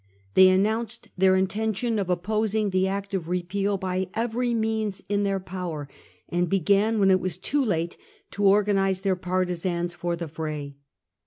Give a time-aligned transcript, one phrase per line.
[0.33, 5.21] They an nounced their intention of opposing the Act of Eepeal by every means in
[5.21, 5.87] their power,
[6.27, 7.97] and began, when it was too late,
[8.31, 10.75] to organise their partisans for the fray.